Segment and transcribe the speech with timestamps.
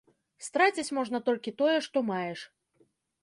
[0.45, 2.39] Страціць можна толькі тое, што маеш.